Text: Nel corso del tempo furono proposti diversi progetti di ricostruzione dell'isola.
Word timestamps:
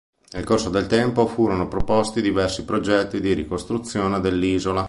Nel 0.31 0.45
corso 0.45 0.71
del 0.71 0.87
tempo 0.87 1.27
furono 1.27 1.67
proposti 1.67 2.23
diversi 2.23 2.65
progetti 2.65 3.21
di 3.21 3.33
ricostruzione 3.33 4.19
dell'isola. 4.19 4.79